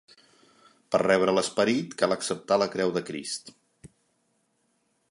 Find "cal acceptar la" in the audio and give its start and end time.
2.01-2.69